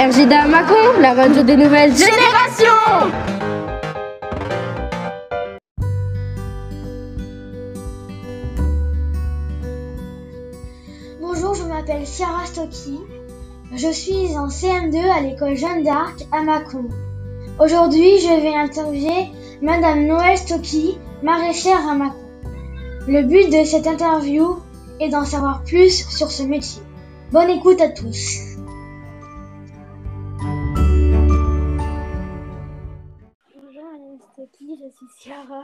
RJDA 0.00 0.46
Macon, 0.46 0.98
la 0.98 1.12
radio 1.12 1.42
des 1.42 1.58
nouvelles 1.58 1.94
générations 1.94 2.64
Bonjour, 11.20 11.54
je 11.54 11.64
m'appelle 11.64 12.06
Ciara 12.06 12.46
Stocky. 12.46 12.98
Je 13.74 13.92
suis 13.92 14.38
en 14.38 14.48
CM2 14.48 14.96
à 15.10 15.20
l'école 15.20 15.54
Jeanne 15.54 15.84
d'Arc 15.84 16.24
à 16.32 16.40
Mâcon. 16.44 16.88
Aujourd'hui, 17.58 18.20
je 18.20 18.40
vais 18.40 18.54
interviewer 18.54 19.28
Madame 19.60 20.06
Noël 20.06 20.38
Stocky, 20.38 20.96
maraîchère 21.22 21.86
à 21.86 21.94
Mâcon. 21.94 22.16
Le 23.06 23.20
but 23.24 23.50
de 23.50 23.66
cette 23.66 23.86
interview 23.86 24.60
est 24.98 25.10
d'en 25.10 25.26
savoir 25.26 25.62
plus 25.62 26.08
sur 26.08 26.30
ce 26.30 26.42
métier. 26.42 26.80
Bonne 27.32 27.50
écoute 27.50 27.82
à 27.82 27.90
tous. 27.90 28.49
Je 34.40 34.88
suis 34.96 35.06
Ciara. 35.18 35.62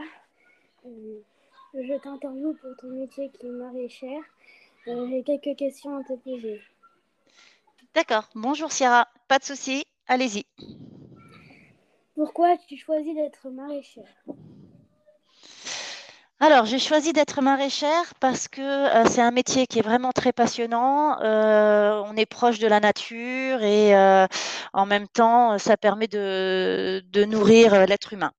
Euh, 0.84 1.21
je 1.73 1.98
t'interviewe 1.98 2.55
pour 2.61 2.77
ton 2.79 2.89
métier 2.89 3.30
qui 3.30 3.47
est 3.47 3.51
maraîchère. 3.51 4.21
Euh, 4.89 5.09
J'ai 5.09 5.23
quelques 5.23 5.57
questions 5.57 5.97
à 5.97 6.05
te 6.05 6.12
poser. 6.12 6.61
D'accord. 7.95 8.29
Bonjour 8.34 8.70
Ciara. 8.70 9.09
Pas 9.29 9.39
de 9.39 9.45
souci. 9.45 9.87
Allez-y. 10.09 10.45
Pourquoi 12.15 12.48
as-tu 12.51 12.77
choisi 12.77 13.15
d'être 13.15 13.48
maraîchère? 13.48 14.05
Alors, 16.39 16.67
j'ai 16.67 16.79
choisi 16.79 17.15
d'être 17.15 17.41
maraîchère 17.41 18.12
parce 18.20 18.47
que 18.47 18.61
euh, 18.61 19.06
c'est 19.06 19.23
un 19.23 19.31
métier 19.31 19.67
qui 19.67 19.79
est 19.79 19.83
vraiment 19.83 20.12
très 20.12 20.34
passionnant. 20.34 21.19
Euh, 21.23 22.03
on 22.05 22.15
est 22.15 22.27
proche 22.27 22.59
de 22.59 22.67
la 22.67 22.81
nature 22.81 23.62
et 23.62 23.97
euh, 23.97 24.27
en 24.75 24.84
même 24.84 25.09
temps, 25.09 25.56
ça 25.56 25.78
permet 25.78 26.09
de, 26.09 27.03
de 27.11 27.25
nourrir 27.25 27.87
l'être 27.87 28.12
humain. 28.12 28.33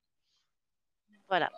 Voilà. 1.29 1.49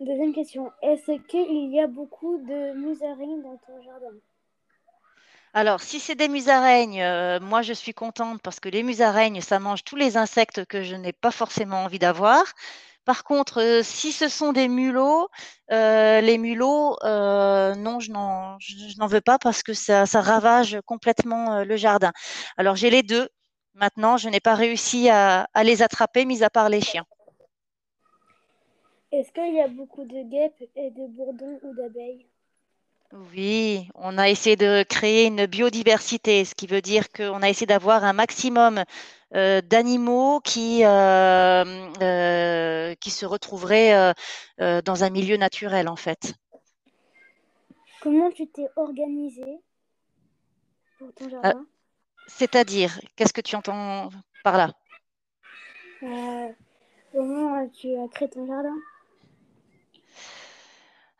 Deuxième 0.00 0.32
question. 0.32 0.72
Est-ce 0.82 1.12
qu'il 1.26 1.70
y 1.70 1.80
a 1.80 1.86
beaucoup 1.86 2.38
de 2.38 2.72
musaraignes 2.74 3.42
dans 3.42 3.56
ton 3.66 3.82
jardin? 3.82 4.16
Alors, 5.52 5.80
si 5.80 5.98
c'est 5.98 6.14
des 6.14 6.28
musaraignes, 6.28 7.02
euh, 7.02 7.40
moi 7.40 7.60
je 7.62 7.72
suis 7.72 7.92
contente 7.92 8.40
parce 8.40 8.60
que 8.60 8.68
les 8.68 8.84
musaraignes, 8.84 9.40
ça 9.40 9.58
mange 9.58 9.82
tous 9.82 9.96
les 9.96 10.16
insectes 10.16 10.64
que 10.64 10.82
je 10.82 10.94
n'ai 10.94 11.12
pas 11.12 11.32
forcément 11.32 11.82
envie 11.84 11.98
d'avoir. 11.98 12.44
Par 13.04 13.24
contre, 13.24 13.60
euh, 13.60 13.82
si 13.82 14.12
ce 14.12 14.28
sont 14.28 14.52
des 14.52 14.68
mulots, 14.68 15.28
euh, 15.72 16.20
les 16.20 16.38
mulots, 16.38 16.96
non, 17.02 17.98
je 17.98 18.12
n'en, 18.12 18.58
je, 18.60 18.76
je 18.76 18.98
n'en 18.98 19.08
veux 19.08 19.20
pas 19.20 19.38
parce 19.38 19.64
que 19.64 19.74
ça, 19.74 20.06
ça 20.06 20.20
ravage 20.20 20.78
complètement 20.86 21.64
le 21.64 21.76
jardin. 21.76 22.12
Alors, 22.56 22.76
j'ai 22.76 22.90
les 22.90 23.02
deux. 23.02 23.28
Maintenant, 23.74 24.16
je 24.16 24.28
n'ai 24.28 24.40
pas 24.40 24.54
réussi 24.54 25.10
à, 25.10 25.48
à 25.52 25.64
les 25.64 25.82
attraper, 25.82 26.24
mis 26.26 26.44
à 26.44 26.50
part 26.50 26.68
les 26.68 26.80
chiens. 26.80 27.04
Est-ce 29.12 29.32
qu'il 29.32 29.54
y 29.54 29.60
a 29.60 29.66
beaucoup 29.66 30.04
de 30.04 30.22
guêpes 30.22 30.62
et 30.76 30.90
de 30.90 31.06
bourdons 31.08 31.58
ou 31.64 31.74
d'abeilles? 31.74 32.26
Oui, 33.12 33.88
on 33.96 34.18
a 34.18 34.28
essayé 34.28 34.54
de 34.54 34.84
créer 34.84 35.26
une 35.26 35.46
biodiversité, 35.46 36.44
ce 36.44 36.54
qui 36.54 36.68
veut 36.68 36.80
dire 36.80 37.10
qu'on 37.10 37.42
a 37.42 37.48
essayé 37.48 37.66
d'avoir 37.66 38.04
un 38.04 38.12
maximum 38.12 38.84
euh, 39.34 39.60
d'animaux 39.62 40.38
qui, 40.38 40.84
euh, 40.84 41.90
euh, 42.00 42.94
qui 43.00 43.10
se 43.10 43.26
retrouveraient 43.26 44.14
dans 44.58 45.02
un 45.02 45.10
milieu 45.10 45.36
naturel, 45.36 45.88
en 45.88 45.96
fait. 45.96 46.34
Comment 48.00 48.30
tu 48.30 48.46
t'es 48.46 48.68
organisée 48.76 49.58
pour 50.98 51.12
ton 51.14 51.28
jardin? 51.28 51.66
C'est-à-dire, 52.28 53.00
qu'est-ce 53.16 53.32
que 53.32 53.40
tu 53.40 53.56
entends 53.56 54.08
par 54.44 54.56
là? 54.56 54.72
Comment 57.12 57.68
tu 57.70 57.88
as 57.96 58.06
créé 58.08 58.28
ton 58.30 58.46
jardin? 58.46 58.76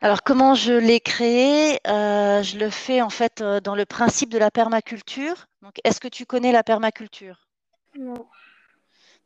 Alors, 0.01 0.23
comment 0.23 0.55
je 0.55 0.73
l'ai 0.73 0.99
créé? 0.99 1.79
Euh, 1.87 2.41
je 2.41 2.57
le 2.57 2.69
fais 2.71 3.01
en 3.01 3.11
fait 3.11 3.41
euh, 3.41 3.59
dans 3.59 3.75
le 3.75 3.85
principe 3.85 4.31
de 4.31 4.39
la 4.39 4.49
permaculture. 4.49 5.45
Donc, 5.61 5.75
est-ce 5.83 5.99
que 5.99 6.07
tu 6.07 6.25
connais 6.25 6.51
la 6.51 6.63
permaculture? 6.63 7.47
Non. 7.99 8.25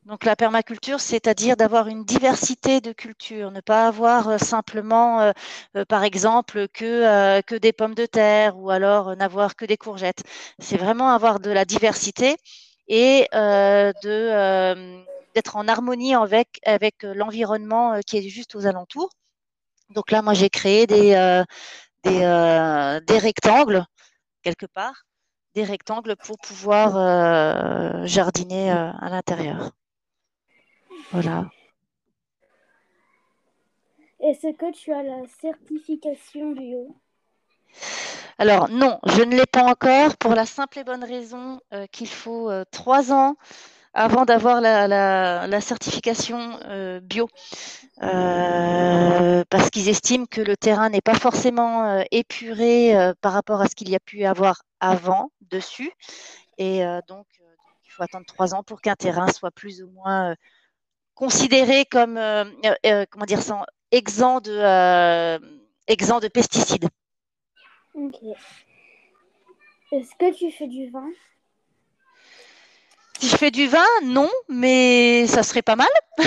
Donc 0.06 0.24
la 0.24 0.36
permaculture, 0.36 1.00
c'est-à-dire 1.00 1.58
d'avoir 1.58 1.88
une 1.88 2.04
diversité 2.06 2.80
de 2.80 2.92
cultures, 2.92 3.50
ne 3.50 3.60
pas 3.60 3.88
avoir 3.88 4.30
euh, 4.30 4.38
simplement, 4.38 5.20
euh, 5.22 5.32
euh, 5.76 5.86
par 5.86 6.04
exemple, 6.04 6.68
que, 6.68 6.86
euh, 6.86 7.42
que 7.42 7.56
des 7.56 7.74
pommes 7.74 7.96
de 7.96 8.06
terre 8.06 8.56
ou 8.58 8.70
alors 8.70 9.16
n'avoir 9.16 9.56
que 9.56 9.66
des 9.66 9.78
courgettes. 9.78 10.24
C'est 10.60 10.78
vraiment 10.78 11.10
avoir 11.10 11.40
de 11.40 11.50
la 11.50 11.66
diversité 11.66 12.38
et 12.88 13.28
de, 13.34 15.04
d'être 15.34 15.56
en 15.56 15.68
harmonie 15.68 16.14
avec, 16.14 16.60
avec 16.66 17.02
l'environnement 17.02 18.00
qui 18.06 18.18
est 18.18 18.30
juste 18.30 18.56
aux 18.56 18.68
alentours. 18.68 19.10
Donc 19.90 20.12
là, 20.12 20.22
moi, 20.22 20.34
j'ai 20.34 20.50
créé 20.50 20.88
des, 20.88 21.14
euh, 21.14 21.44
des, 22.04 22.22
euh, 22.24 23.00
des 23.02 23.18
rectangles 23.18 23.86
quelque 24.42 24.66
part, 24.66 25.06
des 25.54 25.64
rectangles 25.64 26.16
pour 26.16 26.38
pouvoir 26.38 26.98
euh, 26.98 28.06
jardiner 28.06 28.72
à 28.72 29.10
l'intérieur. 29.10 29.72
Voilà. 31.12 31.46
Est-ce 34.20 34.54
que 34.56 34.72
tu 34.72 34.92
as 34.92 35.04
la 35.04 35.28
certification 35.40 36.52
bio 36.52 36.96
Alors 38.38 38.70
non, 38.70 39.00
je 39.06 39.22
ne 39.22 39.36
l'ai 39.36 39.46
pas 39.46 39.64
encore 39.64 40.18
pour 40.18 40.34
la 40.34 40.46
simple 40.46 40.80
et 40.80 40.84
bonne 40.84 41.04
raison 41.04 41.60
qu'il 41.92 42.08
faut 42.10 42.52
trois 42.72 43.12
ans 43.12 43.36
avant 43.96 44.26
d'avoir 44.26 44.62
la, 44.62 45.62
certification 45.62 46.60
euh, 46.66 47.00
bio, 47.00 47.28
Euh, 48.04 49.46
parce 49.50 49.70
qu'ils 49.70 49.88
estiment 49.88 50.26
que 50.26 50.42
le 50.42 50.58
terrain 50.58 50.90
n'est 50.90 51.00
pas 51.00 51.16
forcément 51.16 51.86
euh, 51.86 52.04
épuré 52.12 52.94
par 53.22 53.32
rapport 53.32 53.62
à 53.62 53.68
ce 53.68 53.76
qu'il 53.76 53.90
y 53.90 53.96
a 53.96 54.02
pu 54.02 54.26
avoir 54.26 54.64
avant 54.82 55.32
dessus, 55.50 55.92
et 56.58 56.84
donc, 57.08 57.26
il 57.86 57.92
faut 57.92 58.04
attendre 58.04 58.26
trois 58.26 58.54
ans 58.54 58.64
pour 58.64 58.82
qu'un 58.82 58.96
terrain 58.96 59.30
soit 59.32 59.52
plus 59.52 59.82
ou 59.82 59.90
moins 59.92 60.36
considéré 61.14 61.86
comme 61.86 62.20
comment 63.10 63.26
dire 63.26 63.42
ça, 63.42 63.66
exempt 63.92 64.42
de 64.42 65.40
exempt 65.88 66.20
de 66.20 66.28
pesticides. 66.28 66.90
Ok. 67.94 68.18
Est-ce 69.94 70.14
que 70.20 70.36
tu 70.38 70.52
fais 70.52 70.68
du 70.68 70.90
vin? 70.90 71.08
Si 73.26 73.32
je 73.32 73.38
fais 73.38 73.50
du 73.50 73.66
vin, 73.68 73.84
non, 74.04 74.30
mais 74.50 75.26
ça 75.26 75.42
serait 75.42 75.64
pas 75.64 75.76
mal. 75.76 75.88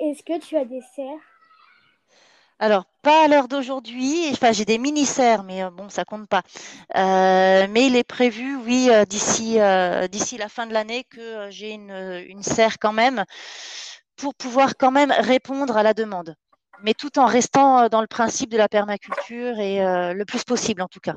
Est-ce 0.00 0.22
que 0.22 0.38
tu 0.38 0.54
as 0.58 0.66
des 0.66 0.82
serres? 0.94 1.16
Alors, 2.58 2.84
pas 3.00 3.24
à 3.24 3.28
l'heure 3.28 3.48
d'aujourd'hui. 3.48 4.28
Enfin, 4.32 4.52
j'ai 4.52 4.66
des 4.66 4.76
mini-serres, 4.76 5.44
mais 5.44 5.62
euh, 5.62 5.70
bon, 5.70 5.88
ça 5.88 6.04
compte 6.04 6.28
pas. 6.28 6.42
Euh, 6.94 7.66
mais 7.70 7.86
il 7.86 7.96
est 7.96 8.04
prévu, 8.04 8.54
oui, 8.66 8.90
euh, 8.90 9.06
d'ici 9.06 9.58
euh, 9.58 10.06
d'ici 10.06 10.36
la 10.36 10.50
fin 10.50 10.66
de 10.66 10.74
l'année, 10.74 11.04
que 11.04 11.48
j'ai 11.48 11.70
une, 11.70 12.22
une 12.28 12.42
serre 12.42 12.78
quand 12.78 12.92
même 12.92 13.24
pour 14.16 14.34
pouvoir 14.34 14.74
quand 14.78 14.90
même 14.90 15.10
répondre 15.10 15.74
à 15.78 15.82
la 15.82 15.94
demande. 15.94 16.34
Mais 16.82 16.92
tout 16.92 17.18
en 17.18 17.24
restant 17.24 17.88
dans 17.88 18.02
le 18.02 18.06
principe 18.06 18.50
de 18.50 18.58
la 18.58 18.68
permaculture 18.68 19.58
et 19.58 19.82
euh, 19.82 20.12
le 20.12 20.26
plus 20.26 20.44
possible 20.44 20.82
en 20.82 20.88
tout 20.88 21.00
cas. 21.00 21.14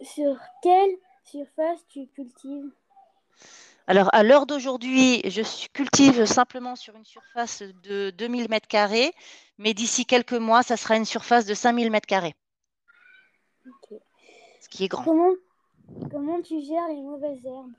Sur 0.00 0.38
quelle 0.62 0.96
surface 1.24 1.80
tu 1.88 2.06
cultives? 2.08 2.70
Alors, 3.86 4.10
à 4.12 4.22
l'heure 4.22 4.46
d'aujourd'hui, 4.46 5.22
je 5.24 5.42
cultive 5.68 6.24
simplement 6.26 6.76
sur 6.76 6.94
une 6.94 7.04
surface 7.04 7.62
de 7.82 8.10
2000 8.10 8.48
mètres 8.50 8.68
carrés, 8.68 9.12
mais 9.56 9.72
d'ici 9.74 10.04
quelques 10.04 10.34
mois, 10.34 10.62
ça 10.62 10.76
sera 10.76 10.96
une 10.96 11.06
surface 11.06 11.46
de 11.46 11.54
5000 11.54 11.90
mètres 11.90 12.06
carrés, 12.06 12.34
Ok. 13.66 13.98
ce 14.60 14.68
qui 14.68 14.84
est 14.84 14.88
grand. 14.88 15.04
Comment, 15.04 15.32
comment 16.10 16.40
tu 16.42 16.60
gères 16.60 16.88
les 16.88 17.00
mauvaises 17.00 17.44
herbes? 17.46 17.72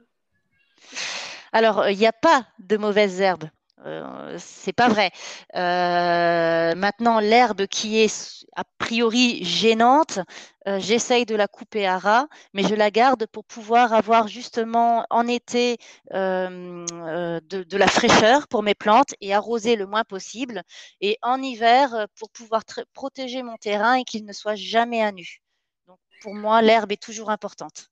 Alors, 1.52 1.88
il 1.90 1.98
n'y 1.98 2.08
a 2.08 2.14
pas 2.14 2.46
de 2.60 2.78
mauvaises 2.78 3.22
herbes. 3.22 3.50
Euh, 3.86 4.36
c'est 4.38 4.74
pas 4.74 4.90
vrai. 4.90 5.12
Euh, 5.56 6.76
maintenant, 6.76 7.20
l'herbe 7.20 7.66
qui 7.68 8.00
est 8.00 8.46
a 8.56 8.64
priori 8.78 9.44
gênante, 9.44 10.20
euh, 10.68 10.80
j'essaye 10.80 11.26
de 11.26 11.36
la 11.36 11.48
couper 11.48 11.88
à 11.88 11.98
ras, 11.98 12.28
mais 12.54 12.64
je 12.64 12.76
la 12.76 12.92
garde 12.92 13.26
pour 13.28 13.46
pouvoir 13.46 13.94
avoir 13.94 14.28
justement 14.28 15.06
en 15.10 15.28
été 15.28 15.78
de, 16.12 17.40
de 17.64 17.78
la 17.78 17.88
fraîcheur 17.88 18.48
pour 18.50 18.64
mes 18.64 18.76
plantes 18.76 19.16
et 19.22 19.34
arroser 19.34 19.76
le 19.78 19.86
moins 19.86 20.04
possible, 20.04 20.64
et 21.00 21.18
en 21.22 21.42
hiver 21.42 22.08
pour 22.18 22.30
pouvoir 22.31 22.64
protéger 22.94 23.44
mon 23.44 23.56
terrain 23.58 23.94
et 23.94 24.04
qu'il 24.04 24.26
ne 24.26 24.34
soit 24.34 24.56
jamais 24.56 25.02
à 25.02 25.12
nu. 25.12 25.42
Donc, 25.88 26.00
pour 26.22 26.36
moi, 26.36 26.62
l'herbe 26.62 26.92
est 26.92 27.02
toujours 27.02 27.30
importante. 27.30 27.90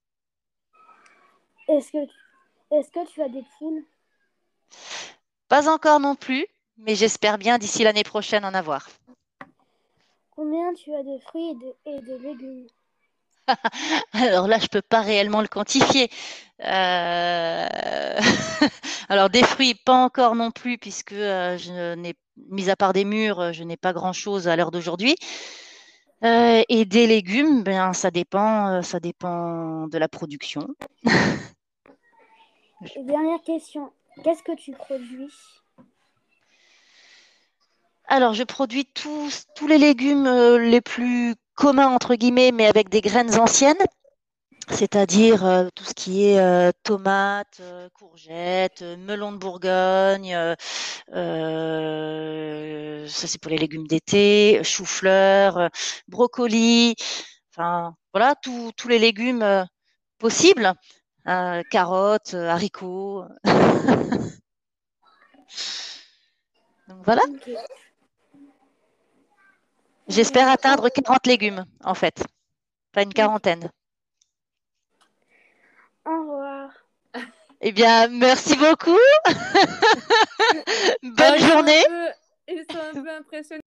Est-ce 1.69 1.91
que, 1.91 1.97
est-ce 2.71 2.91
que 2.91 3.07
tu 3.07 3.21
as 3.21 3.29
des 3.29 3.43
poules 3.57 3.83
Pas 5.49 5.69
encore 5.69 5.99
non 5.99 6.15
plus, 6.15 6.45
mais 6.77 6.95
j'espère 6.95 7.37
bien 7.37 7.57
d'ici 7.57 7.83
l'année 7.83 8.03
prochaine 8.03 8.45
en 8.45 8.53
avoir. 8.53 8.87
Combien 10.31 10.73
tu 10.73 10.93
as 10.93 11.03
de 11.03 11.17
fruits 11.19 11.49
et 11.49 11.55
de, 11.55 11.75
et 11.85 12.01
de 12.01 12.15
légumes 12.23 12.67
Alors 14.13 14.47
là, 14.47 14.59
je 14.59 14.67
peux 14.67 14.81
pas 14.81 15.01
réellement 15.01 15.41
le 15.41 15.47
quantifier. 15.47 16.09
Euh, 16.63 17.67
alors 19.09 19.29
des 19.29 19.43
fruits, 19.43 19.75
pas 19.75 19.95
encore 19.95 20.35
non 20.35 20.51
plus, 20.51 20.77
puisque 20.77 21.13
euh, 21.13 21.57
je 21.57 21.95
n'ai, 21.95 22.15
mis 22.49 22.69
à 22.69 22.75
part 22.75 22.93
des 22.93 23.05
murs, 23.05 23.53
je 23.53 23.63
n'ai 23.63 23.77
pas 23.77 23.93
grand-chose 23.93 24.47
à 24.47 24.55
l'heure 24.55 24.71
d'aujourd'hui. 24.71 25.15
Euh, 26.23 26.63
et 26.67 26.85
des 26.85 27.05
légumes, 27.05 27.63
ben 27.63 27.93
ça 27.93 28.09
dépend, 28.09 28.81
ça 28.81 28.99
dépend 28.99 29.87
de 29.87 29.97
la 29.97 30.07
production. 30.07 30.67
dernière 32.97 33.41
question, 33.43 33.91
qu'est-ce 34.23 34.43
que 34.43 34.55
tu 34.55 34.71
produis? 34.71 35.33
Alors 38.07 38.33
je 38.33 38.43
produis 38.43 38.85
tous, 38.85 39.45
tous 39.55 39.67
les 39.67 39.77
légumes 39.77 40.27
les 40.57 40.81
plus 40.81 41.35
communs 41.55 41.87
entre 41.87 42.15
guillemets, 42.15 42.51
mais 42.51 42.67
avec 42.67 42.89
des 42.89 43.01
graines 43.01 43.37
anciennes. 43.39 43.75
C'est-à-dire 44.69 45.45
euh, 45.45 45.69
tout 45.73 45.85
ce 45.85 45.93
qui 45.93 46.25
est 46.25 46.39
euh, 46.39 46.71
tomates, 46.83 47.59
euh, 47.61 47.87
courgettes, 47.93 48.81
melons 48.81 49.31
de 49.31 49.37
Bourgogne, 49.37 50.35
ça 53.07 53.27
c'est 53.27 53.39
pour 53.39 53.49
les 53.49 53.57
légumes 53.57 53.87
d'été, 53.87 54.61
choux-fleurs, 54.63 55.69
brocolis, 56.09 56.95
enfin 57.51 57.95
voilà 58.13 58.35
tous 58.35 58.87
les 58.89 58.99
légumes 58.99 59.65
possibles, 60.17 60.73
carottes, 61.69 62.33
haricots. 62.33 63.25
Donc 66.87 67.03
voilà. 67.03 67.21
J'espère 70.07 70.49
atteindre 70.49 70.89
40 70.89 71.27
légumes 71.27 71.65
en 71.83 71.93
fait, 71.93 72.23
pas 72.93 73.03
une 73.03 73.13
quarantaine. 73.13 73.69
Au 76.05 76.19
revoir. 76.21 76.69
Eh 77.59 77.71
bien, 77.71 78.07
merci 78.07 78.55
beaucoup. 78.55 78.97
Bonne 81.03 81.39
journée. 81.39 81.83
ils 82.47 82.65
sont 82.71 82.77
un 82.77 83.03
peu 83.03 83.09
impressionnés. 83.09 83.61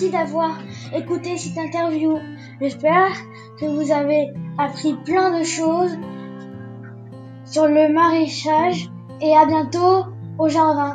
Merci 0.00 0.12
d'avoir 0.16 0.58
écouté 0.94 1.36
cette 1.36 1.58
interview. 1.58 2.16
J'espère 2.58 3.12
que 3.58 3.66
vous 3.66 3.92
avez 3.92 4.32
appris 4.56 4.94
plein 4.94 5.38
de 5.38 5.44
choses 5.44 5.94
sur 7.44 7.66
le 7.66 7.92
maraîchage 7.92 8.88
et 9.20 9.36
à 9.36 9.44
bientôt 9.44 10.06
au 10.38 10.48
jardin. 10.48 10.94